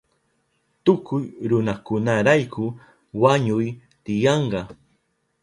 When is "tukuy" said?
0.83-1.23